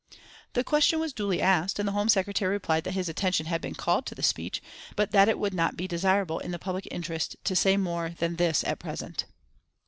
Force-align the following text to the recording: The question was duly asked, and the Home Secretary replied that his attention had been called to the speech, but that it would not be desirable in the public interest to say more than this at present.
The 0.53 0.63
question 0.63 0.99
was 0.99 1.13
duly 1.13 1.39
asked, 1.41 1.77
and 1.77 1.87
the 1.87 1.91
Home 1.91 2.09
Secretary 2.09 2.51
replied 2.51 2.85
that 2.85 2.95
his 2.95 3.07
attention 3.07 3.45
had 3.45 3.61
been 3.61 3.75
called 3.75 4.07
to 4.07 4.15
the 4.15 4.23
speech, 4.23 4.59
but 4.95 5.11
that 5.11 5.29
it 5.29 5.37
would 5.37 5.53
not 5.53 5.77
be 5.77 5.87
desirable 5.87 6.39
in 6.39 6.49
the 6.49 6.57
public 6.57 6.87
interest 6.89 7.35
to 7.43 7.55
say 7.55 7.77
more 7.77 8.09
than 8.09 8.37
this 8.37 8.63
at 8.63 8.79
present. 8.79 9.25